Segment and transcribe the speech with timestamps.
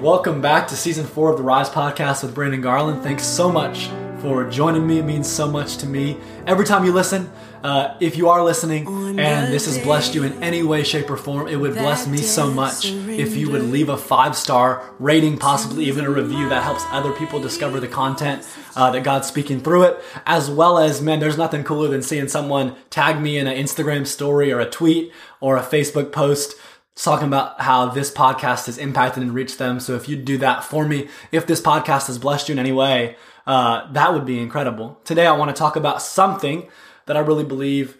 [0.00, 3.02] Welcome back to season four of the Rise podcast with Brandon Garland.
[3.02, 3.90] Thanks so much
[4.22, 4.98] for joining me.
[4.98, 6.16] It means so much to me.
[6.46, 7.30] Every time you listen,
[7.62, 8.86] uh, if you are listening
[9.20, 12.16] and this has blessed you in any way, shape, or form, it would bless me
[12.16, 16.62] so much if you would leave a five star rating, possibly even a review that
[16.62, 20.02] helps other people discover the content uh, that God's speaking through it.
[20.24, 24.06] As well as, man, there's nothing cooler than seeing someone tag me in an Instagram
[24.06, 26.54] story or a tweet or a Facebook post
[26.96, 29.80] talking about how this podcast has impacted and reached them.
[29.80, 32.72] So if you do that for me, if this podcast has blessed you in any
[32.72, 35.00] way, uh, that would be incredible.
[35.04, 36.68] Today, I want to talk about something
[37.06, 37.96] that I really believe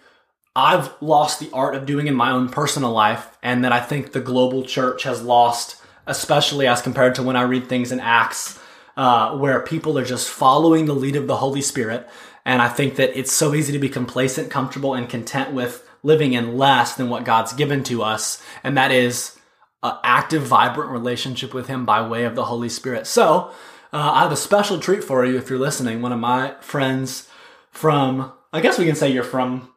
[0.55, 4.11] I've lost the art of doing in my own personal life, and that I think
[4.11, 8.59] the global church has lost, especially as compared to when I read things in Acts,
[8.97, 12.07] uh, where people are just following the lead of the Holy Spirit.
[12.45, 16.33] And I think that it's so easy to be complacent, comfortable, and content with living
[16.33, 19.37] in less than what God's given to us, and that is
[19.83, 23.07] an active, vibrant relationship with Him by way of the Holy Spirit.
[23.07, 23.51] So,
[23.93, 26.01] uh, I have a special treat for you if you're listening.
[26.01, 27.27] One of my friends
[27.71, 29.69] from, I guess we can say you're from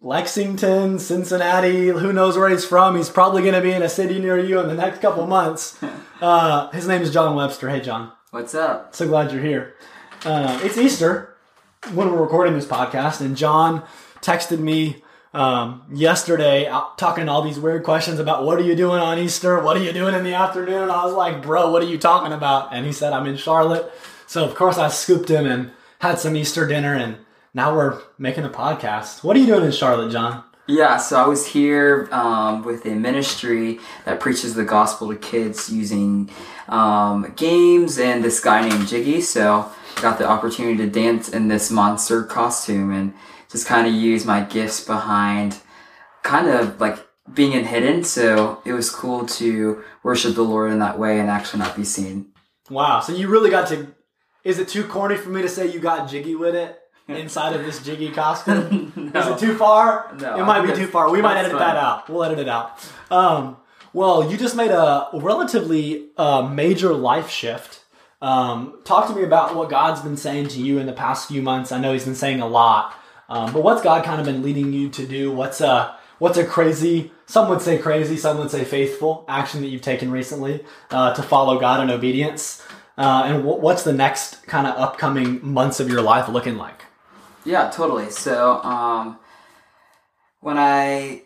[0.00, 2.96] Lexington, Cincinnati, who knows where he's from.
[2.96, 5.78] He's probably going to be in a city near you in the next couple months.
[6.20, 7.70] Uh, his name is Jon Webster.
[7.70, 8.10] Hey, Jon.
[8.32, 8.92] What's up?
[8.92, 9.76] So glad you're here.
[10.24, 11.36] Uh, it's Easter
[11.92, 13.84] when we're recording this podcast, and Jon
[14.20, 16.64] texted me um, yesterday
[16.96, 19.60] talking all these weird questions about what are you doing on Easter?
[19.62, 20.90] What are you doing in the afternoon?
[20.90, 22.72] I was like, bro, what are you talking about?
[22.72, 23.92] And he said, I'm in Charlotte.
[24.26, 27.18] So of course I scooped him and had some Easter dinner and
[27.54, 29.24] now we're making a podcast.
[29.24, 30.44] What are you doing in Charlotte, Jon?
[30.66, 35.70] Yeah, so I was here um, with a ministry that preaches the gospel to kids
[35.70, 36.30] using
[36.68, 39.22] um, games and this guy named Jiggy.
[39.22, 39.70] So
[40.02, 43.14] got the opportunity to dance in this monster costume and
[43.50, 45.58] just kind of use my gifts behind
[46.22, 46.98] kind of like
[47.32, 48.04] being in hidden.
[48.04, 51.84] So it was cool to worship the Lord in that way and actually not be
[51.84, 52.32] seen.
[52.70, 53.00] Wow.
[53.00, 53.94] So you really got to.
[54.44, 56.78] Is it too corny for me to say you got jiggy with it
[57.08, 58.92] inside of this jiggy costume?
[59.14, 59.20] no.
[59.20, 60.14] Is it too far?
[60.18, 60.40] No.
[60.40, 61.10] It might be too far.
[61.10, 61.60] We might edit fun.
[61.60, 62.08] that out.
[62.08, 62.78] We'll edit it out.
[63.10, 63.56] Um,
[63.92, 67.84] well, you just made a relatively uh, major life shift.
[68.20, 71.40] Um, talk to me about what God's been saying to you in the past few
[71.40, 71.72] months.
[71.72, 72.94] I know He's been saying a lot.
[73.28, 75.30] Um, but what's God kind of been leading you to do?
[75.30, 79.68] What's a what's a crazy, some would say crazy, some would say faithful action that
[79.68, 82.62] you've taken recently uh, to follow God in obedience?
[82.96, 86.84] Uh, and w- what's the next kind of upcoming months of your life looking like?
[87.44, 88.10] Yeah, totally.
[88.10, 89.18] So um,
[90.40, 91.22] when I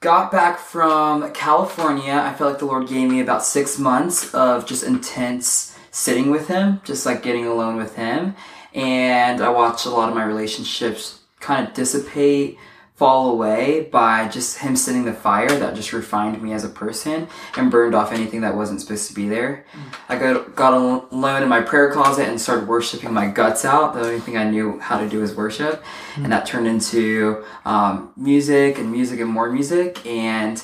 [0.00, 4.66] got back from California, I felt like the Lord gave me about six months of
[4.66, 8.34] just intense sitting with Him, just like getting alone with Him.
[8.74, 12.58] And I watched a lot of my relationships kind of dissipate,
[12.98, 17.28] fall away by just him sending the fire that just refined me as a person
[17.56, 19.64] and burned off anything that wasn't supposed to be there.
[19.72, 19.94] Mm.
[20.08, 23.94] I got, got alone in my prayer closet and started worshiping my guts out.
[23.94, 25.84] The only thing I knew how to do was worship.
[26.16, 26.24] Mm.
[26.24, 30.04] And that turned into um, music and music and more music.
[30.04, 30.60] And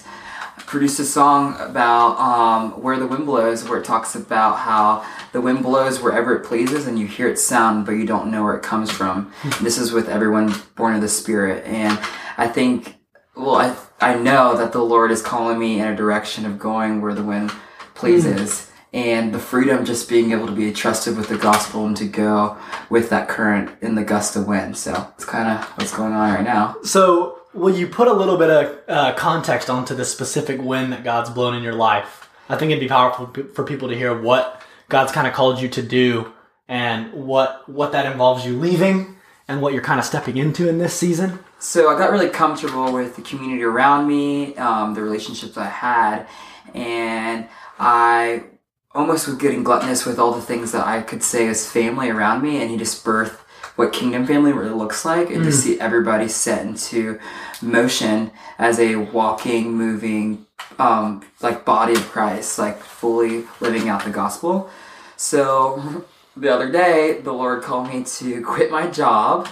[0.74, 5.40] produced a song about um, where the wind blows, where it talks about how the
[5.40, 8.56] wind blows wherever it pleases, and you hear it sound, but you don't know where
[8.56, 9.32] it comes from.
[9.62, 11.96] this is with everyone born of the Spirit, and
[12.36, 12.96] I think,
[13.36, 17.00] well, I I know that the Lord is calling me in a direction of going
[17.00, 17.52] where the wind
[17.94, 18.50] pleases.
[18.50, 18.70] Mm.
[18.94, 22.56] And the freedom just being able to be trusted with the gospel and to go
[22.90, 24.76] with that current in the gust of wind.
[24.76, 26.76] So it's kind of what's going on right now.
[26.84, 31.04] So Will you put a little bit of uh, context onto the specific wind that
[31.04, 32.28] God's blown in your life?
[32.48, 35.68] I think it'd be powerful for people to hear what God's kind of called you
[35.68, 36.32] to do
[36.68, 39.16] and what what that involves you leaving
[39.46, 41.38] and what you're kind of stepping into in this season.
[41.60, 46.26] So I got really comfortable with the community around me, um, the relationships I had,
[46.74, 47.46] and
[47.78, 48.44] I
[48.92, 52.42] almost was getting gluttonous with all the things that I could say as family around
[52.42, 53.38] me, and he just birthed
[53.76, 55.44] what kingdom family really looks like and mm.
[55.44, 57.18] to see everybody set into
[57.60, 60.46] motion as a walking moving
[60.78, 64.70] um, like body of christ like fully living out the gospel
[65.16, 66.04] so
[66.36, 69.48] the other day the lord called me to quit my job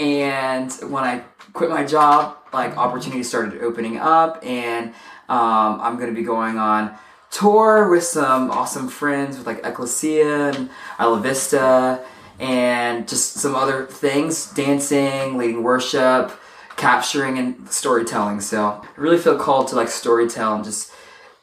[0.00, 4.88] and when i quit my job like opportunities started opening up and
[5.28, 6.94] um, i'm going to be going on
[7.30, 10.70] tour with some awesome friends with like ecclesia and
[11.00, 12.04] isla vista
[12.38, 16.32] and just some other things dancing, leading worship,
[16.76, 18.40] capturing, and storytelling.
[18.40, 20.92] So I really feel called to like storytell and just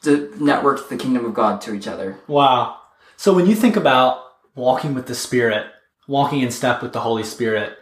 [0.04, 2.18] to network the kingdom of God to each other.
[2.28, 2.78] Wow.
[3.18, 4.24] So when you think about
[4.56, 5.68] walking with the Spirit,
[6.08, 7.78] walking in step with the Holy Spirit,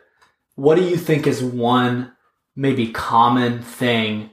[0.56, 2.14] what do you think is one
[2.56, 4.30] maybe common thing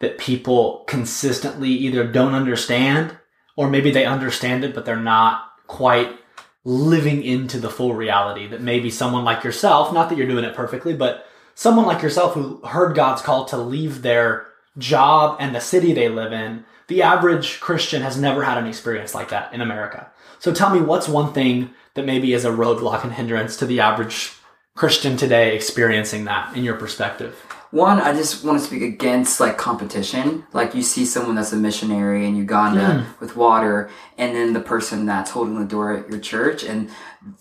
[0.00, 3.16] that people consistently either don't understand
[3.56, 6.18] or maybe they understand it, but they're not quite
[6.64, 10.54] living into the full reality that maybe someone like yourself, not that you're doing it
[10.54, 14.46] perfectly, but someone like yourself who heard God's call to leave their
[14.78, 19.14] job and the city they live in, the average Christian has never had an experience
[19.14, 20.10] like that in America.
[20.38, 23.80] So tell me, what's one thing that maybe is a roadblock and hindrance to the
[23.80, 24.32] average
[24.74, 27.53] Christian today experiencing that in your perspective?
[27.74, 30.46] One, I just want to speak against like competition.
[30.52, 33.20] Like you see someone that's a missionary in Uganda Mm.
[33.20, 36.88] with water, and then the person that's holding the door at your church, and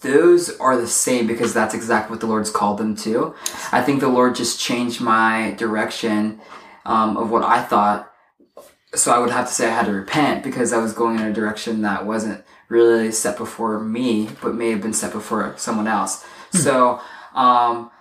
[0.01, 3.35] those are the same because that's exactly what the Lord's called them to.
[3.71, 6.41] I think the Lord just changed my direction
[6.83, 8.11] um, of what I thought.
[8.95, 11.25] So I would have to say I had to repent because I was going in
[11.27, 15.87] a direction that wasn't really set before me, but may have been set before someone
[15.87, 16.25] else.
[16.51, 16.99] So.
[17.35, 17.91] Um,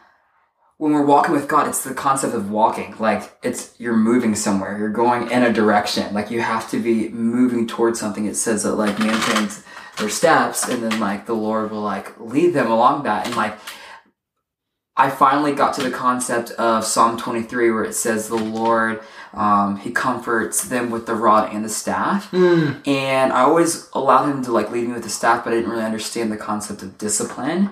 [0.83, 2.97] when we're walking with God, it's the concept of walking.
[2.99, 4.77] Like it's you're moving somewhere.
[4.77, 6.13] You're going in a direction.
[6.13, 8.27] Like you have to be moving towards something.
[8.27, 9.49] It says that like man
[9.99, 13.27] their steps, and then like the Lord will like lead them along that.
[13.27, 13.57] And like
[14.97, 19.03] I finally got to the concept of Psalm 23, where it says the Lord
[19.35, 22.35] um, He comforts them with the rod and the staff.
[22.89, 25.71] And I always allowed Him to like lead me with the staff, but I didn't
[25.71, 27.71] really understand the concept of discipline.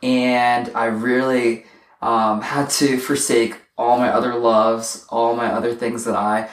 [0.00, 1.66] And I really
[2.02, 6.48] um, had to forsake all my other loves, all my other things that I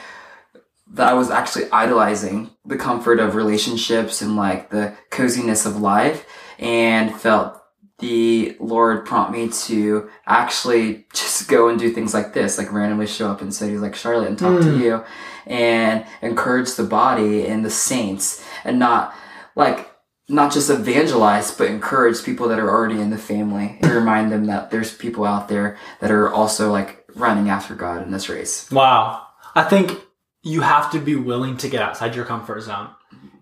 [0.92, 6.26] that I was actually idolizing the comfort of relationships and like the coziness of life,
[6.58, 7.60] and felt
[7.98, 13.06] the Lord prompt me to actually just go and do things like this, like randomly
[13.06, 15.04] show up in cities like Charlotte and talk to you,
[15.46, 19.14] and encourage the body and the saints, and not
[19.54, 19.89] like
[20.30, 24.46] not just evangelize, but encourage people that are already in the family and remind them
[24.46, 28.70] that there's people out there that are also like running after God in this race.
[28.70, 29.26] Wow.
[29.54, 30.00] I think
[30.42, 32.90] you have to be willing to get outside your comfort zone.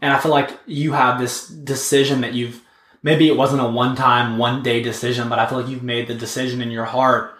[0.00, 2.62] And I feel like you have this decision that you've
[3.02, 6.08] maybe it wasn't a one time, one day decision, but I feel like you've made
[6.08, 7.34] the decision in your heart.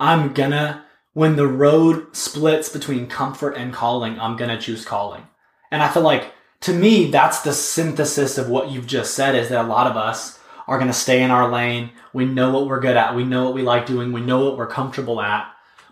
[0.00, 5.26] I'm gonna, when the road splits between comfort and calling, I'm gonna choose calling.
[5.70, 9.48] And I feel like to me, that's the synthesis of what you've just said is
[9.50, 11.90] that a lot of us are going to stay in our lane.
[12.12, 13.14] We know what we're good at.
[13.14, 14.12] We know what we like doing.
[14.12, 15.46] We know what we're comfortable at.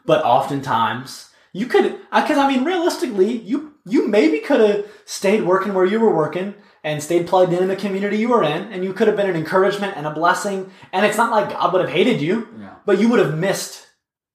[0.07, 5.75] But oftentimes, you could, because I mean, realistically, you you maybe could have stayed working
[5.75, 8.83] where you were working and stayed plugged in in the community you were in, and
[8.85, 10.71] you could have been an encouragement and a blessing.
[10.93, 12.71] And it's not like God would have hated you, Yeah.
[12.85, 13.87] but you would have missed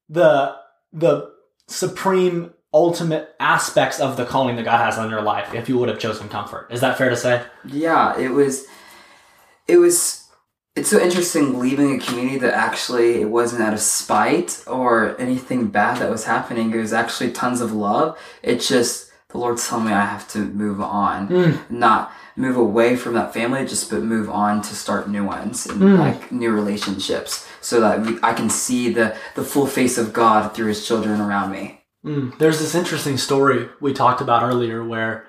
[0.08, 0.56] the
[0.92, 1.30] the
[1.68, 5.88] supreme ultimate aspects of the calling that God has on your life if you would
[5.88, 6.68] have chosen comfort.
[6.70, 7.42] Is that fair to say?
[7.64, 8.66] Yeah, it was.
[9.66, 10.28] It was.
[10.76, 15.66] It's so interesting leaving a community that actually it wasn't out of spite or anything
[15.66, 16.72] bad that was happening.
[16.72, 18.16] It was actually tons of love.
[18.42, 21.76] It just the Lord's telling me I have to move on, hmm.
[21.76, 25.80] not move away from that family, just but move on to start new ones and
[25.80, 25.96] hmm.
[25.96, 30.54] like new relationships, so that we, I can see the the full face of God
[30.54, 31.79] through His children around me.
[32.04, 32.38] Mm.
[32.38, 35.26] There's this interesting story we talked about earlier where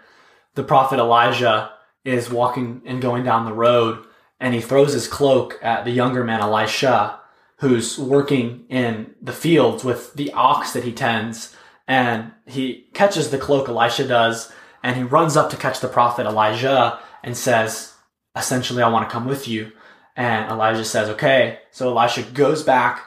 [0.56, 1.72] the prophet Elijah
[2.06, 4.06] is walking and going down the road
[4.40, 7.20] and he throws his cloak at the younger man Elisha
[7.58, 11.56] who's working in the fields with the ox that he tends
[11.88, 16.26] and he catches the cloak Elisha does and he runs up to catch the prophet
[16.26, 17.94] Elijah and says
[18.36, 19.74] essentially I want to come with you
[20.16, 23.04] and Elijah says okay so Elisha goes back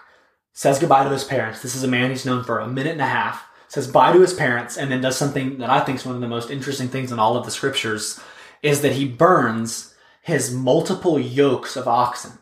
[0.55, 1.61] says goodbye to his parents.
[1.61, 3.47] This is a man he's known for a minute and a half.
[3.75, 6.21] Says bye to his parents, and then does something that I think is one of
[6.21, 8.21] the most interesting things in all of the scriptures
[8.63, 12.39] is that he burns his multiple yokes of oxen.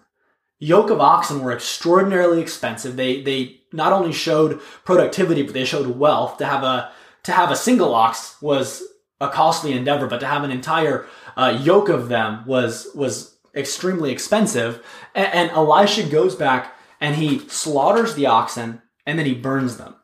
[0.59, 2.97] Yoke of oxen were extraordinarily expensive.
[2.97, 6.37] They they not only showed productivity, but they showed wealth.
[6.37, 8.83] To have a to have a single ox was
[9.19, 11.07] a costly endeavor, but to have an entire
[11.39, 14.85] uh, yoke of them was was extremely expensive.
[15.15, 19.95] And, and Elisha goes back and he slaughters the oxen and then he burns them.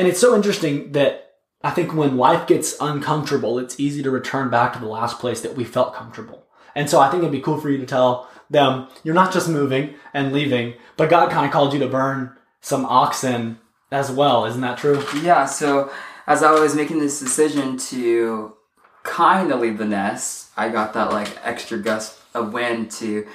[0.00, 4.48] And it's so interesting that I think when life gets uncomfortable, it's easy to return
[4.48, 6.46] back to the last place that we felt comfortable.
[6.74, 9.46] And so I think it'd be cool for you to tell them you're not just
[9.46, 13.58] moving and leaving, but God kind of called you to burn some oxen
[13.92, 14.46] as well.
[14.46, 15.04] Isn't that true?
[15.22, 15.92] Yeah, so
[16.26, 18.54] as I was making this decision to
[19.02, 23.26] kind of leave the nest, I got that like extra gust of wind to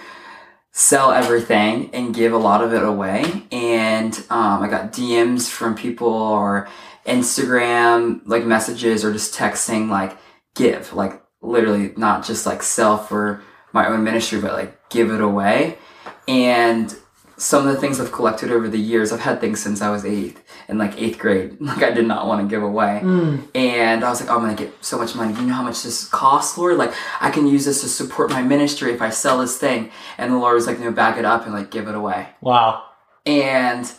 [0.77, 3.24] sell everything and give a lot of it away.
[3.50, 6.67] And um, I got DMs from people or
[7.05, 10.17] Instagram like messages or just texting like
[10.53, 13.41] give, like literally not just like sell for
[13.72, 15.77] my own ministry, but like give it away.
[16.27, 16.94] And
[17.38, 20.06] some of the things I've collected over the years, I've had things since I was
[20.06, 21.58] eighth in like eighth grade.
[21.65, 23.00] Like I did not want to give away.
[23.00, 23.38] Hmm.
[23.54, 25.34] And I was like, oh, I'm gonna get so much money.
[25.34, 26.77] You know how much this costs, Lord?
[26.77, 29.92] Like I can use this to support my ministry if I sell this thing.
[30.18, 32.27] And the Lord was like, no, back it up and like give it away.
[32.39, 32.84] Wow.
[33.25, 33.92] And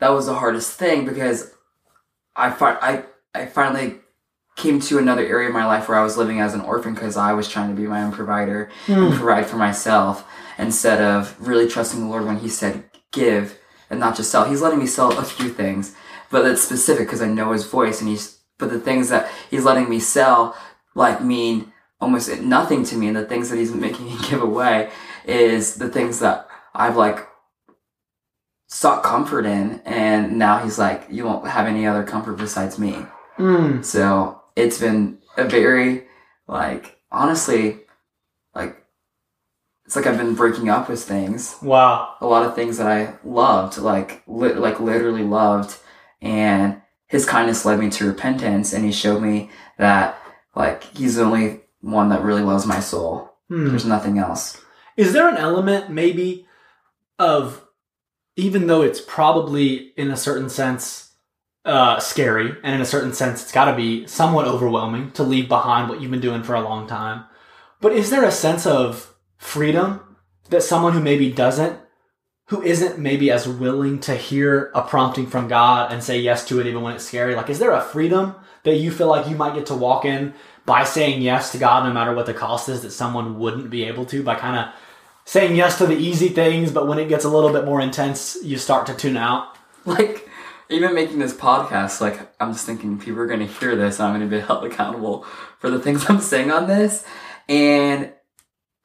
[0.00, 1.52] that was the hardest thing because
[2.34, 4.00] I fi- I I finally
[4.56, 7.16] came to another area of my life where I was living as an orphan because
[7.16, 10.26] I was trying to be my own provider and provide for myself
[10.58, 14.44] instead of really trusting the Lord when He said give and not just sell.
[14.44, 15.94] He's letting me sell a few things,
[16.30, 18.38] but it's specific because I know His voice and He's.
[18.58, 20.56] But the things that He's letting me sell
[20.94, 24.90] like mean almost nothing to me, and the things that He's making me give away
[25.24, 27.26] is the things that I've like
[28.68, 33.06] sought comfort in, and now He's like, you won't have any other comfort besides me.
[33.38, 33.84] Mm.
[33.84, 36.06] So it's been a very,
[36.46, 37.80] like, honestly,
[38.54, 38.76] like,
[39.84, 41.56] it's like I've been breaking up with things.
[41.62, 42.14] Wow.
[42.20, 45.78] A lot of things that I loved, like, li- like literally loved,
[46.20, 50.18] and His kindness led me to repentance, and He showed me that,
[50.54, 53.34] like, He's the only one that really loves my soul.
[53.48, 53.68] Hmm.
[53.68, 54.60] There's nothing else.
[54.96, 56.46] Is there an element maybe
[57.18, 57.64] of
[58.36, 61.11] even though it's probably in a certain sense
[61.64, 65.48] uh, scary and in a certain sense it's got to be somewhat overwhelming to leave
[65.48, 67.24] behind what you've been doing for a long time.
[67.80, 70.16] But is there a sense of freedom
[70.50, 71.78] that someone who maybe doesn't
[72.46, 76.60] who isn't maybe as willing to hear a prompting from god and say yes to
[76.60, 77.34] it even when it's scary?
[77.34, 80.34] Like is there a freedom that you feel like you might get to walk in
[80.66, 83.84] by saying yes to god no matter what the cost is that someone wouldn't be
[83.84, 84.22] able to?
[84.22, 84.74] By kind of
[85.24, 88.36] saying yes to the easy things but when it gets a little bit more intense
[88.42, 89.56] you start to tune out?
[89.84, 90.28] Like
[90.72, 94.08] even making this podcast like i'm just thinking people are going to hear this and
[94.08, 95.24] i'm going to be held accountable
[95.58, 97.04] for the things i'm saying on this.
[97.48, 98.12] And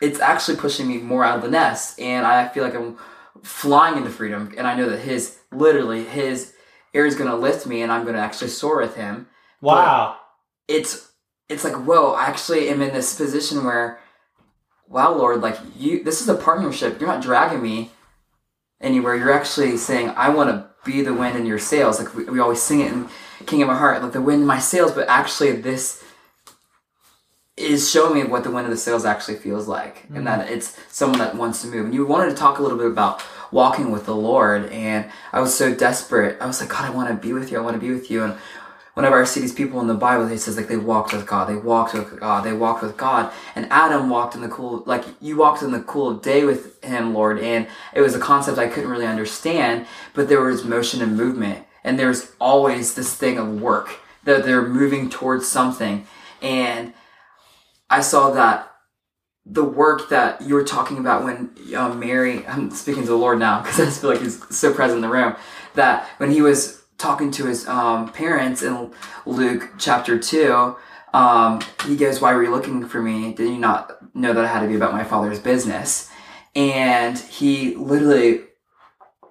[0.01, 1.99] it's actually pushing me more out of the nest.
[1.99, 2.97] And i feel like i'm
[3.43, 4.53] flying into freedom.
[4.57, 6.53] And i know that his literally his
[6.93, 9.27] air is going to lift me and i'm going to actually soar with him.
[9.61, 10.17] Wow.
[10.67, 11.11] it's
[11.49, 13.99] it's like whoa i actually am in this position where
[14.87, 16.99] wow lord like you this is a partnership.
[16.99, 17.91] You're not dragging me
[18.81, 19.15] anywhere.
[19.15, 21.99] You're actually saying i want to be the wind in your sails.
[21.99, 23.09] Like we, we always sing it in
[23.45, 26.03] king of my heart like the wind in my sails but actually this
[27.55, 30.51] is showing me what the wind of the sails actually feels like and that mm.
[30.51, 31.85] it's someone that wants to move.
[31.85, 35.39] And you wanted to talk a little bit about walking with the lord and i
[35.39, 36.37] was so desperate.
[36.41, 38.11] I was like god i want to be with you i want to be with
[38.11, 38.23] you.
[38.23, 38.37] And
[38.97, 41.47] whenever I see these people in the Bible, it says like they walked with God,
[41.47, 43.31] they walked with God, they walked with God.
[43.53, 46.83] And Adam walked in the cool, like you walked in the cool of day with
[46.83, 47.37] him, Lord.
[47.37, 49.85] And it was a concept I couldn't really understand,
[50.15, 51.63] but there was motion and movement.
[51.83, 56.07] And there's always this thing of work that they're moving towards something.
[56.41, 56.91] And
[57.91, 58.71] I saw that
[59.45, 63.37] the work that you were talking about when uh, Mary, I'm speaking to the Lord
[63.37, 65.35] now because I just feel like he's so present in the room,
[65.75, 68.91] that when he was talking to his um, parents in
[69.25, 70.75] Luke chapter 2,
[71.13, 73.33] um, he goes, Why were you looking for me?
[73.33, 76.09] Did you not know that I had to be about my father's business?
[76.55, 78.41] And he literally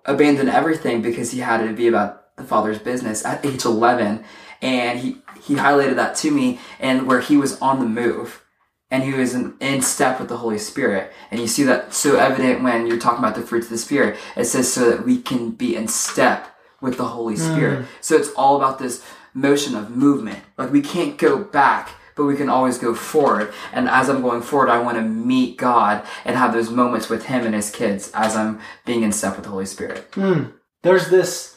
[0.05, 4.25] abandoned everything because he had to be about the father's business at age 11.
[4.63, 8.43] And he, he highlighted that to me, and where he was on the move
[8.91, 11.13] and he was in, in step with the Holy Spirit.
[11.31, 14.17] And you see that so evident when you're talking about the fruits of the Spirit.
[14.37, 17.41] It says so that we can be in step with the Holy hmm.
[17.41, 17.87] Spirit.
[18.01, 19.05] So it's all about this
[19.35, 20.41] motion of movement.
[20.57, 23.53] Like we can't go back, but we can always go forward.
[23.73, 27.27] And as I'm going forward, I want to meet God and have those moments with
[27.27, 30.09] Him and His kids as I'm being in step with the Holy Spirit.
[30.15, 30.45] Hmm.
[30.83, 31.57] there's this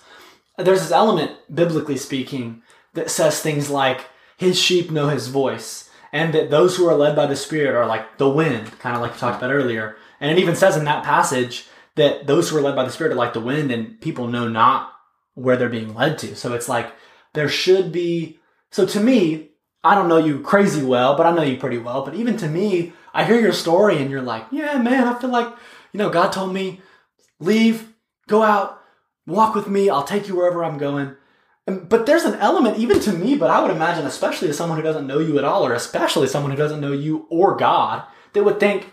[0.58, 2.62] there's this element biblically speaking
[2.94, 4.08] that says things like
[4.38, 7.86] his sheep know his voice and that those who are led by the spirit are
[7.86, 10.84] like the wind kind of like you talked about earlier and it even says in
[10.86, 14.00] that passage that those who are led by the spirit are like the wind and
[14.02, 14.92] people know not
[15.40, 16.36] where they're being led to.
[16.36, 16.92] So it's like
[17.34, 18.40] there should be
[18.72, 19.50] so to me
[19.84, 22.48] i don't know you crazy well but i know you pretty well but even to
[22.48, 25.48] me i hear your story and you're like yeah man i feel like
[25.94, 26.82] you know god told me
[27.40, 27.94] leave
[28.28, 28.82] go out
[29.26, 31.16] walk with me i'll take you wherever i'm going.
[31.68, 34.78] And- but there's an element even to me but i would imagine especially as someone
[34.78, 38.04] who doesn't know you at all or especially someone who doesn't know you or god
[38.34, 38.92] that would think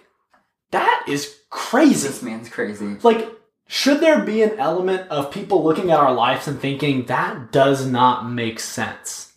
[0.73, 2.09] that is crazy.
[2.09, 2.97] This man's crazy.
[3.03, 3.31] like
[3.67, 7.87] should there be an element of people looking at our lives and thinking that does
[7.87, 9.33] not make sense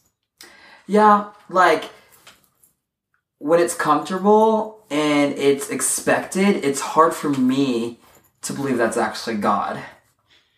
[0.88, 1.92] Yeah, like
[3.40, 8.00] when it's comfortable and it's expected, it's hard for me
[8.42, 9.80] to believe that's actually God.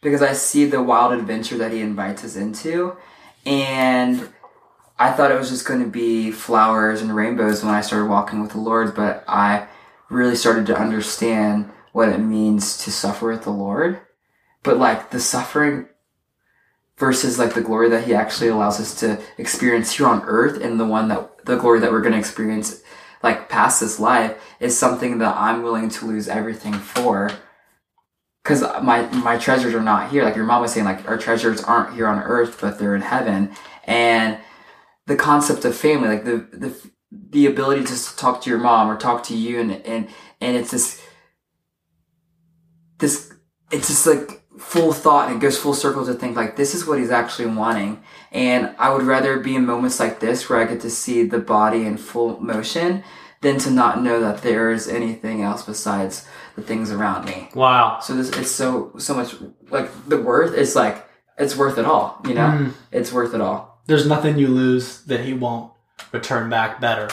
[0.01, 2.97] Because I see the wild adventure that he invites us into
[3.45, 4.29] and
[4.97, 8.41] I thought it was just going to be flowers and rainbows when I started walking
[8.41, 9.67] with the Lord, but I
[10.09, 13.99] really started to understand what it means to suffer with the Lord.
[14.63, 15.87] But like the suffering
[16.97, 20.79] versus like the glory that he actually allows us to experience here on earth and
[20.79, 22.83] the one that the glory that we're going to experience
[23.23, 27.31] like past this life is something that I'm willing to lose everything for
[28.43, 31.63] because my my treasures are not here like your mom was saying like our treasures
[31.63, 33.51] aren't here on earth but they're in heaven
[33.85, 34.37] and
[35.07, 38.95] the concept of family like the the the ability to talk to your mom or
[38.95, 40.07] talk to you and and
[40.39, 41.03] and it's this
[43.01, 43.33] this
[43.71, 46.85] it's just like full thought and it goes full circle to think like this is
[46.85, 50.65] what he's actually wanting and i would rather be in moments like this where i
[50.65, 53.03] get to see the body in full motion
[53.41, 57.99] than to not know that there is anything else besides the things around me Wow.
[58.01, 59.33] so this it's so so much
[59.69, 62.73] like the worth is like it's worth it all you know Mm.
[62.91, 65.71] it's worth it all There's nothing you lose that he won't
[66.11, 67.07] return back better.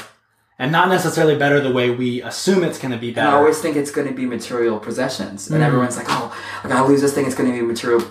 [0.61, 3.29] And not necessarily better the way we assume it's going to be and better.
[3.31, 5.67] i always think it's going to be material possessions and Mm.
[5.67, 8.03] everyone's like oh i gotta lose this thing it's going to be material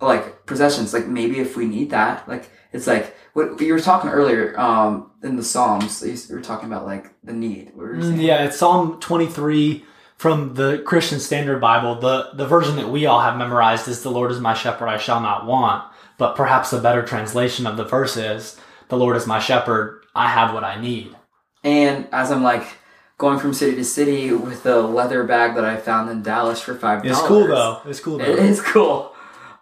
[0.00, 4.10] like possessions like maybe if we need that like it's like what you were talking
[4.10, 8.02] earlier um in the psalms you were talking about like the need what were you
[8.02, 9.84] Mm, yeah, it's Psalm 23
[10.16, 12.00] from the Christian Standard Bible.
[12.00, 14.98] The the version that we all have memorized is "The Lord is my shepherd; I
[14.98, 15.84] shall not want."
[16.18, 18.56] But perhaps a better translation of the verse is
[18.88, 21.14] "The Lord is my shepherd; I have what I need."
[21.64, 22.66] And as i'm like
[23.18, 26.74] going from city to city with the leather bag that i found in dallas for
[26.74, 27.18] five dollars.
[27.18, 27.80] It's cool though.
[27.84, 28.24] It's cool though.
[28.24, 29.14] It is cool.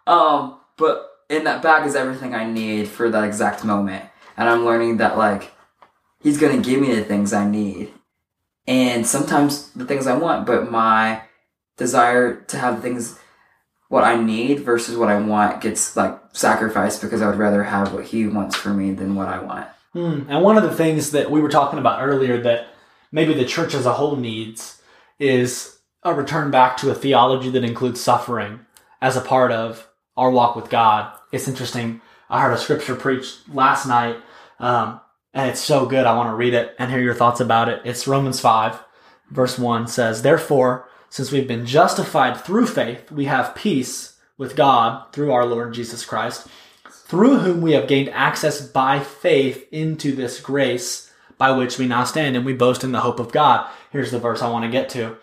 [0.06, 4.04] Um, but in that bag is everything I need for that exact moment.
[4.36, 5.52] And I'm learning that like
[6.20, 7.92] he's gonna give me the things I need.
[8.66, 11.22] And sometimes the things I want, but my
[11.76, 13.18] desire to have things
[13.88, 17.92] what I need versus what I want gets like sacrificed because I would rather have
[17.92, 19.68] what he wants for me than what I want.
[19.92, 20.22] Hmm.
[20.28, 22.68] And one of the things that we were talking about earlier that
[23.10, 24.80] maybe the church as a whole needs
[25.18, 28.60] is a return back to a theology that includes suffering
[29.02, 31.12] as a part of our walk with God.
[31.32, 32.00] It's interesting.
[32.28, 34.16] I heard a scripture preached last night,
[34.60, 35.00] um,
[35.34, 36.06] and it's so good.
[36.06, 37.82] I want to read it and hear your thoughts about it.
[37.84, 38.78] It's Romans 5,
[39.30, 45.12] verse 1 says, Therefore, since we've been justified through faith, we have peace with God
[45.12, 46.46] through our Lord Jesus Christ
[47.10, 52.04] through whom we have gained access by faith into this grace by which we now
[52.04, 53.68] stand, and we boast in the hope of God.
[53.90, 55.16] Here's the verse I want to get to.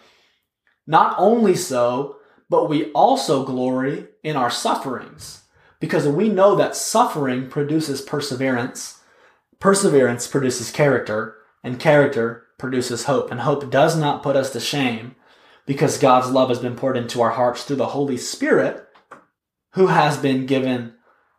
[0.86, 2.18] Not only so,
[2.50, 5.44] but we also glory in our sufferings,
[5.80, 9.00] because we know that suffering produces perseverance,
[9.60, 13.32] perseverance produces character, and character produces hope.
[13.32, 15.16] And hope does not put us to shame,
[15.66, 18.86] because God's love has been poured into our hearts through the Holy Spirit,
[19.72, 20.96] who has been given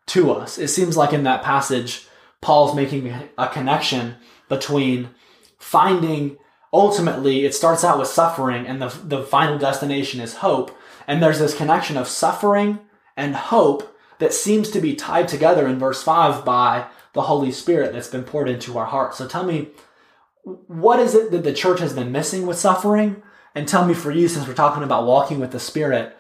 [0.08, 0.58] to us.
[0.58, 2.06] It seems like in that passage,
[2.40, 4.16] Paul's making a connection
[4.48, 5.10] between
[5.58, 6.38] finding
[6.72, 10.76] ultimately it starts out with suffering and the, the final destination is hope.
[11.06, 12.80] And there's this connection of suffering
[13.16, 17.92] and hope that seems to be tied together in verse 5 by the Holy Spirit
[17.92, 19.18] that's been poured into our hearts.
[19.18, 19.68] So tell me,
[20.42, 23.22] what is it that the church has been missing with suffering?
[23.54, 26.16] And tell me for you, since we're talking about walking with the Spirit,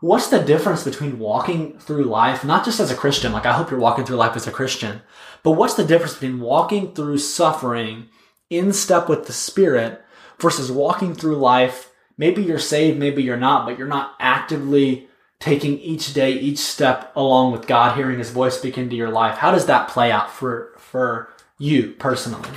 [0.00, 3.70] what's the difference between walking through life, not just as a Christian, like I hope
[3.70, 5.02] you're walking through life as a Christian,
[5.42, 8.08] but what's the difference between walking through suffering
[8.50, 10.02] in step with the Spirit
[10.38, 11.92] versus walking through life?
[12.18, 17.12] Maybe you're saved, maybe you're not, but you're not actively taking each day, each step
[17.14, 19.38] along with God, hearing His voice speak into your life.
[19.38, 21.28] How does that play out for for
[21.58, 22.48] you personally?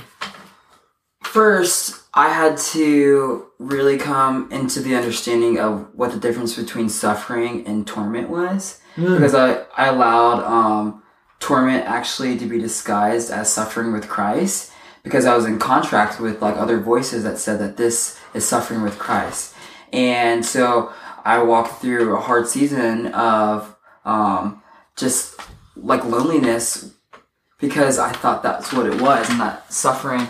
[1.30, 7.64] First, I had to really come into the understanding of what the difference between suffering
[7.68, 8.80] and torment was.
[9.14, 11.04] Because I, I allowed um,
[11.38, 14.72] torment actually to be disguised as suffering with Christ
[15.04, 18.82] because I was in contract with like other voices that said that this is suffering
[18.82, 19.54] with Christ.
[19.92, 20.92] And so
[21.24, 24.64] I walked through a hard season of um,
[24.96, 25.40] just
[25.76, 26.92] like loneliness
[27.60, 30.26] because I thought that's what it was, and that suffering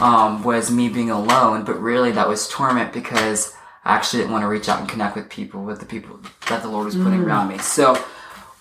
[0.00, 3.54] um, was me being alone, but really that was torment because
[3.84, 6.62] I actually didn't want to reach out and connect with people, with the people that
[6.62, 7.58] the Lord was putting around me.
[7.58, 8.02] So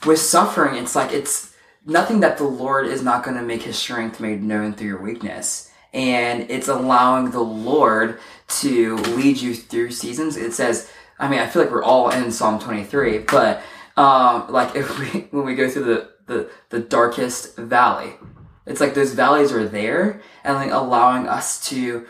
[0.05, 3.77] with suffering, it's like it's nothing that the Lord is not going to make his
[3.77, 5.71] strength made known through your weakness.
[5.93, 10.37] And it's allowing the Lord to lead you through seasons.
[10.37, 13.61] It says, I mean, I feel like we're all in Psalm 23, but
[13.95, 18.13] um, like if we, when we go through the, the, the darkest valley,
[18.65, 22.05] it's like those valleys are there and like allowing us to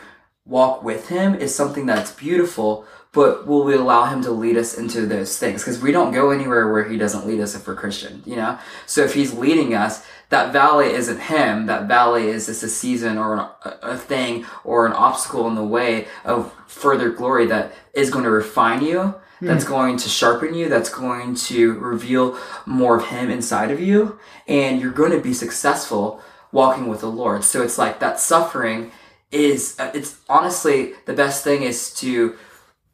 [0.45, 4.77] walk with him is something that's beautiful, but will we allow him to lead us
[4.77, 5.61] into those things?
[5.61, 8.57] Because we don't go anywhere where he doesn't lead us if we're Christian, you know?
[8.85, 11.67] So if he's leading us, that valley isn't him.
[11.67, 13.47] That valley is just a season or an,
[13.81, 18.31] a thing or an obstacle in the way of further glory that is going to
[18.31, 19.45] refine you, hmm.
[19.45, 24.19] that's going to sharpen you, that's going to reveal more of him inside of you,
[24.47, 26.21] and you're going to be successful
[26.53, 27.43] walking with the Lord.
[27.43, 28.91] So it's like that suffering
[29.31, 32.37] is, uh, it's honestly the best thing is to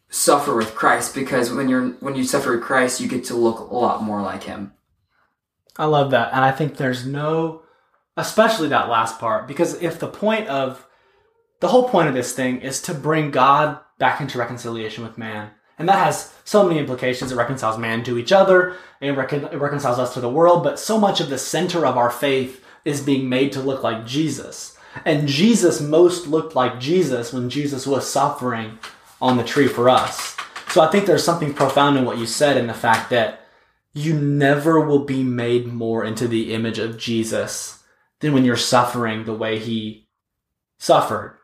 [0.10, 3.60] suffer with Christ because when you're when you suffer with Christ, you get to look
[3.60, 4.74] a lot more like him.
[5.78, 6.34] I love that.
[6.34, 7.62] And I think there's no,
[8.18, 10.86] especially that last part, because if the point of,
[11.62, 15.52] the whole point of this thing is to bring God back into reconciliation with man.
[15.78, 17.32] And that has so many implications.
[17.32, 20.80] It reconciles man to each other, it, recon- it reconciles us to the world, but
[20.80, 24.78] so much of the center of our faith is being made to look like Jesus.
[25.06, 28.80] And Jesus most looked like Jesus when Jesus was suffering
[29.22, 30.36] on the tree for us.
[30.70, 33.42] So I think there's something profound in what you said in the fact that
[33.94, 37.84] you never will be made more into the image of Jesus
[38.20, 40.08] than when you're suffering the way he
[40.78, 41.38] suffered.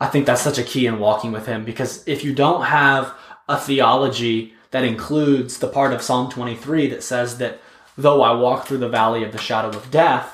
[0.00, 3.14] I think that's such a key in walking with him because if you don't have
[3.48, 7.60] a theology that includes the part of Psalm 23 that says that
[7.96, 10.33] though I walk through the valley of the shadow of death,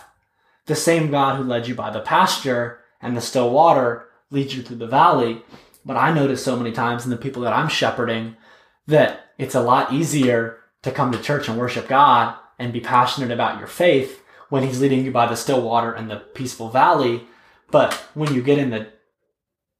[0.71, 4.63] the same God who led you by the pasture and the still water leads you
[4.63, 5.43] through the valley.
[5.85, 8.37] But I notice so many times in the people that I'm shepherding
[8.87, 13.33] that it's a lot easier to come to church and worship God and be passionate
[13.33, 17.25] about your faith when He's leading you by the still water and the peaceful valley.
[17.73, 18.93] But when you get in the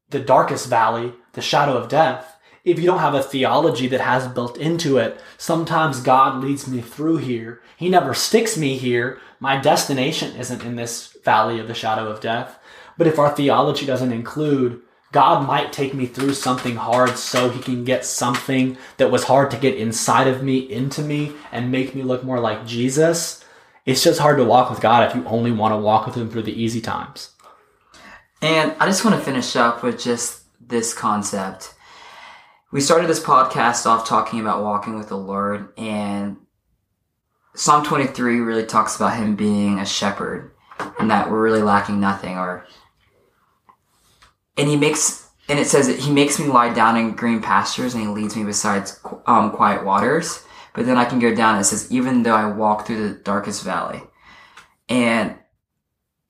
[0.09, 4.29] the darkest valley, the shadow of death, if you don't have a theology that has
[4.29, 7.63] built into it, sometimes God leads me through here.
[7.77, 9.19] He never sticks me here.
[9.39, 12.59] My destination isn't in this valley of the shadow of death.
[12.99, 17.61] But if our theology doesn't include God might take me through something hard so he
[17.61, 21.97] can get something that was hard to get inside of me into me and make
[21.97, 23.45] me look more like Jesus.
[23.87, 26.31] It's just hard to walk with God if you only want to walk with him
[26.31, 27.31] through the easy times.
[28.41, 31.75] And I just want to finish up with just this concept.
[32.73, 36.37] We started this podcast off talking about walking with the Lord, and
[37.55, 40.53] Psalm 23 really talks about him being a shepherd
[41.01, 42.65] and that we're really lacking nothing or
[44.57, 47.95] and he makes and it says that he makes me lie down in green pastures
[47.95, 48.89] and he leads me beside
[49.27, 50.45] um, quiet waters.
[50.73, 53.15] But then i can go down and it says even though i walk through the
[53.15, 54.01] darkest valley.
[54.89, 55.35] And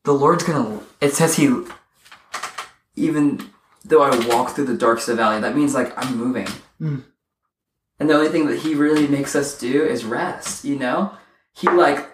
[0.04, 1.64] the lord's gonna it says he
[2.96, 3.50] even
[3.90, 6.48] though i walk through the darkest of valley that means like i'm moving
[6.80, 7.02] Mm.
[7.98, 11.12] and the only thing that he really makes us do is rest you know
[11.52, 12.08] he like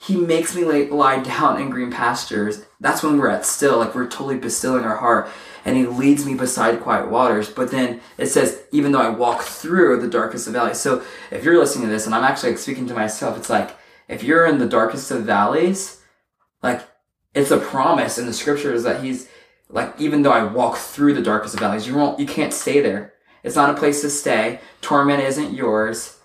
[0.00, 2.64] he makes me like lie down in green pastures.
[2.80, 5.28] That's when we're at still, like we're totally bestilling our heart.
[5.64, 7.48] And he leads me beside quiet waters.
[7.48, 10.80] But then it says, even though I walk through the darkest of valleys.
[10.80, 13.76] So if you're listening to this, and I'm actually like, speaking to myself, it's like,
[14.08, 16.02] if you're in the darkest of valleys,
[16.64, 16.82] like
[17.32, 19.28] it's a promise in the scriptures that he's
[19.72, 22.80] like, even though I walk through the darkest of valleys, you won't, you can't stay
[22.80, 23.14] there.
[23.42, 24.60] It's not a place to stay.
[24.80, 26.20] Torment isn't yours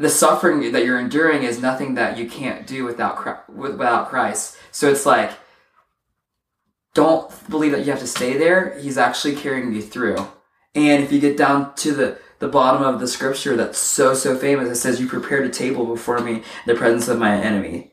[0.00, 4.56] the suffering that you're enduring is nothing that you can't do without without Christ.
[4.70, 5.32] So it's like
[6.94, 8.78] don't believe that you have to stay there.
[8.80, 10.16] He's actually carrying you through.
[10.74, 14.36] And if you get down to the the bottom of the scripture that's so so
[14.36, 17.89] famous, it says, "You prepared a table before me in the presence of my enemy."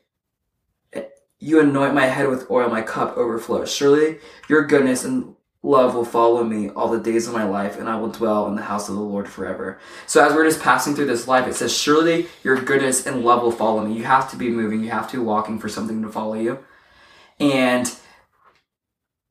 [1.39, 3.73] You anoint my head with oil, my cup overflows.
[3.73, 4.19] Surely
[4.49, 7.99] your goodness and love will follow me all the days of my life, and I
[7.99, 9.79] will dwell in the house of the Lord forever.
[10.05, 13.43] So as we're just passing through this life, it says, Surely your goodness and love
[13.43, 13.95] will follow me.
[13.95, 16.59] You have to be moving, you have to be walking for something to follow you.
[17.39, 17.93] And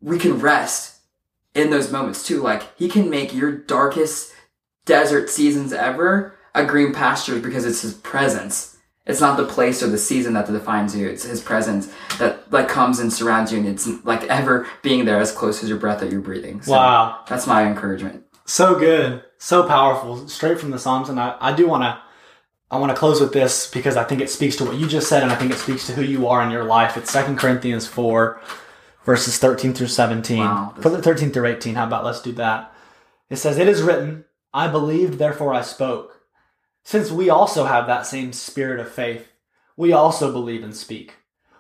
[0.01, 1.01] we can rest
[1.55, 2.41] in those moments too.
[2.41, 4.33] Like he can make your darkest
[4.85, 8.76] desert seasons ever a green pasture because it's his presence.
[9.07, 11.09] It's not the place or the season that defines you.
[11.09, 15.21] It's his presence that like comes and surrounds you and it's like ever being there
[15.21, 16.61] as close as your breath that you're breathing.
[16.63, 17.25] So wow.
[17.29, 18.25] That's my encouragement.
[18.47, 19.23] So good.
[19.39, 20.29] So powerful.
[20.29, 21.09] Straight from the Psalms.
[21.09, 21.99] And I, I do want to
[22.69, 25.09] I want to close with this because I think it speaks to what you just
[25.09, 26.97] said and I think it speaks to who you are in your life.
[26.97, 28.41] It's Second Corinthians 4
[29.05, 30.39] verses 13 through 17.
[30.39, 30.75] Wow.
[30.81, 31.77] 13 through 18.
[31.77, 32.75] How about let's do that?
[33.31, 36.16] It says, It is written, I believed, therefore I spoke.
[36.87, 39.33] Since we also have that same spirit of faith,
[39.77, 41.15] we also believe and speak.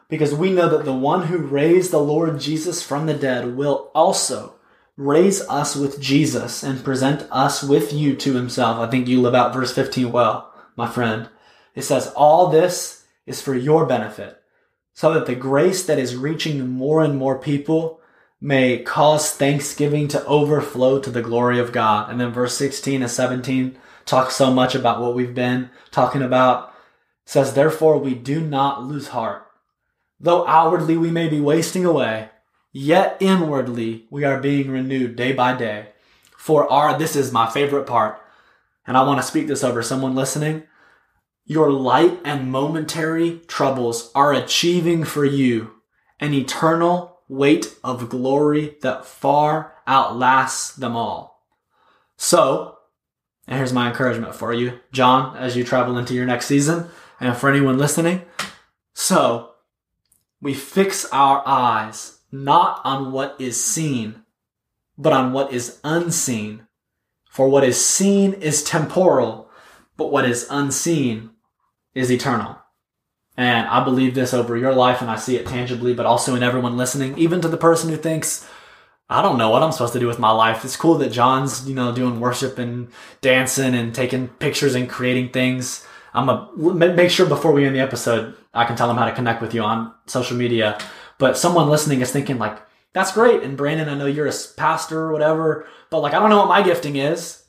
[0.09, 3.91] Because we know that the one who raised the Lord Jesus from the dead will
[3.93, 4.55] also
[4.97, 8.79] raise us with Jesus and present us with you to himself.
[8.79, 11.29] I think you live out verse 15 well, my friend.
[11.75, 14.41] It says, All this is for your benefit,
[14.95, 18.01] so that the grace that is reaching more and more people
[18.41, 22.13] may cause thanksgiving to overflow to the glory of God.
[22.13, 26.73] And then verse 16 and 17 talk so much about what we've been talking about.
[27.27, 29.47] Says, Therefore we do not lose heart.
[30.19, 32.31] Though outwardly we may be wasting away,
[32.73, 35.89] yet inwardly we are being renewed day by day.
[36.39, 38.21] For our, this is my favorite part,
[38.87, 40.63] and I want to speak this over someone listening.
[41.45, 45.73] Your light and momentary troubles are achieving for you
[46.21, 51.45] an eternal weight of glory that far outlasts them all.
[52.17, 52.76] So,
[53.47, 56.89] and here's my encouragement for you, Jon, as you travel into your next season,
[57.21, 58.23] and for anyone listening.
[58.95, 59.53] So,
[60.41, 64.23] we fix our eyes not on what is seen,
[64.99, 66.67] but on what is unseen.
[67.31, 69.51] For what is seen is temporal,
[69.97, 71.31] but what is unseen
[71.95, 72.59] is eternal.
[73.37, 76.43] And I believe this over your life and I see it tangibly, but also in
[76.43, 78.49] everyone listening, even to the person who thinks,
[79.09, 80.65] I don't know what I'm supposed to do with my life.
[80.65, 82.89] It's cool that Jon's, you know, doing worship and
[83.21, 85.87] dancing and taking pictures and creating things.
[86.13, 89.15] I'm gonna make sure before we end the episode, I can tell them how to
[89.15, 90.79] connect with you on social media.
[91.19, 92.59] But someone listening is thinking like,
[92.95, 93.43] that's great.
[93.43, 96.49] And Brandon, I know you're a pastor or whatever, but like, I don't know what
[96.49, 97.45] my gifting is.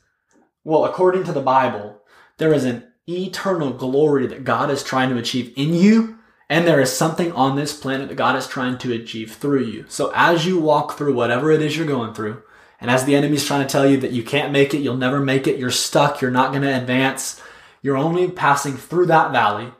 [0.64, 2.02] Well, according to the Bible,
[2.38, 6.17] there is an eternal glory that God is trying to achieve in you.
[6.50, 9.86] And there is something on this planet that God is trying to achieve through you.
[9.90, 12.42] So as you walk through whatever it is you're going through,
[12.80, 15.20] and as the enemy's trying to tell you that you can't make it, you'll never
[15.20, 17.42] make it, you're stuck, you're not going to advance,
[17.82, 19.72] you're only passing through that valley.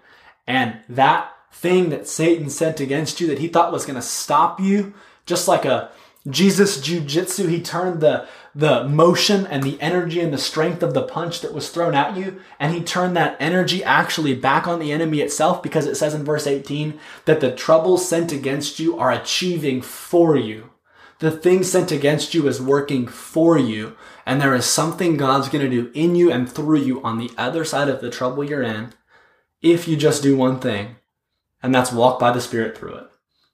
[0.46, 4.60] And that thing that Satan sent against you that he thought was going to stop
[4.60, 4.94] you,
[5.26, 5.92] just like a
[6.30, 8.28] Jesus jujitsu, he turned the,
[8.58, 12.18] the motion and the energy and the strength of the punch that was thrown at
[12.18, 16.16] you, and he turned that energy actually back on the enemy itself because it says
[16.16, 20.72] in verse 18 that the troubles sent against you are achieving for you.
[21.20, 25.64] The thing sent against you is working for you, and there is something God's going
[25.64, 28.64] to do in you and through you on the other side of the trouble you're
[28.64, 28.92] in
[29.62, 30.96] if you just do one thing,
[31.62, 33.08] and that's walk by the Spirit through it.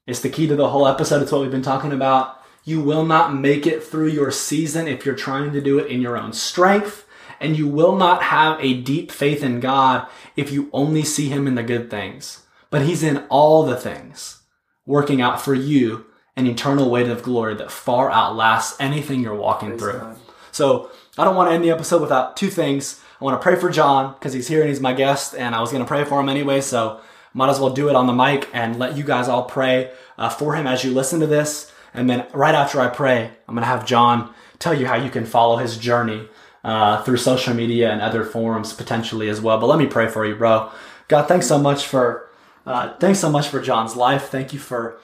[0.06, 1.20] It's the key to the whole episode.
[1.20, 5.04] It's what we've been talking about you will not make it through your season if
[5.04, 7.06] you're trying to do it in your own strength.
[7.40, 11.46] And you will not have a deep faith in God if you only see Him
[11.46, 12.46] in the good things.
[12.70, 14.42] But He's in all the things,
[14.86, 19.70] working out for you an eternal weight of glory that far outlasts anything you're walking
[19.70, 20.00] Praise through.
[20.00, 20.18] God.
[20.52, 23.00] So I don't want to end the episode without two things.
[23.20, 25.60] I want to pray for Jon because he's here and he's my guest, and I
[25.60, 26.60] was going to pray for him anyway.
[26.60, 27.00] So
[27.34, 30.28] might as well do it on the mic and let you guys all pray uh,
[30.28, 31.72] for him as you listen to this.
[31.94, 35.10] And then right after I pray, I'm going to have Jon tell you how you
[35.10, 36.28] can follow his journey
[36.64, 39.58] uh, through social media and other forums potentially as well.
[39.58, 40.70] But let me pray for you, bro.
[41.08, 42.28] God, thanks so much for
[42.66, 44.28] uh, thanks so much for Jon's life.
[44.28, 44.98] Thank you for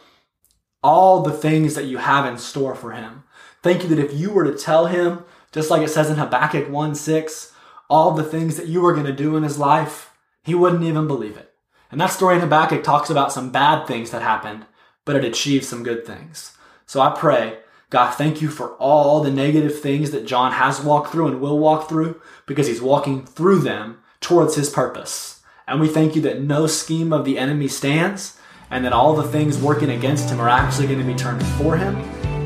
[0.83, 3.25] all the things that you have in store for him.
[3.63, 6.71] Thank you that if you were to tell him, just like it says in Habakkuk
[6.71, 7.53] 1 6,
[7.91, 11.07] all the things that you were going to do in his life, he wouldn't even
[11.07, 11.53] believe it.
[11.91, 14.65] And that story in Habakkuk talks about some bad things that happened,
[15.05, 16.57] but it achieved some good things.
[16.91, 21.13] So I pray, God, thank you for all the negative things that Jon has walked
[21.13, 25.41] through and will walk through because he's walking through them towards his purpose.
[25.69, 29.23] And we thank you that no scheme of the enemy stands and that all the
[29.23, 31.95] things working against him are actually going to be turned for him.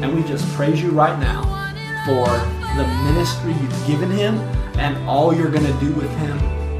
[0.04, 1.40] And we just praise you right now
[2.04, 2.26] for
[2.76, 4.36] the ministry you've given him
[4.76, 6.36] and all you're going to do with him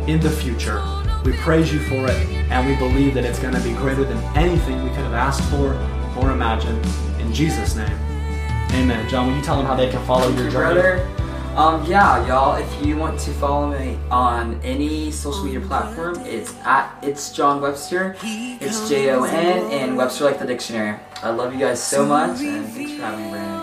[0.06, 0.84] in the future.
[1.24, 4.18] We praise you for it, and we believe that it's going to be greater than
[4.36, 5.72] anything we could have asked for
[6.22, 6.86] or imagined.
[7.24, 7.98] In Jesus' name,
[8.72, 9.08] amen.
[9.08, 10.80] Jon, will you tell them how they can follow your journey?
[10.80, 11.10] Brother.
[11.56, 16.52] Um, yeah, y'all, if you want to follow me on any social media platform, it's
[16.64, 18.16] at It's Jon Webster.
[18.22, 20.98] It's J O N and Webster like the dictionary.
[21.22, 23.53] I love you guys so much, and thanks for having me, Brandon.